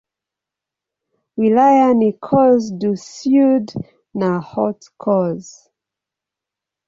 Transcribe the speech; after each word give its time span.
Wilaya 1.37 1.89
ni 1.99 2.09
Corse-du-Sud 2.25 3.65
na 4.19 4.29
Haute-Corse. 4.49 5.55